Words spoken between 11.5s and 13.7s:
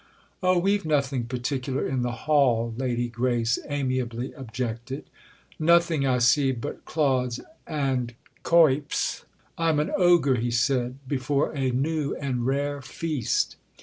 a new and rare feast!"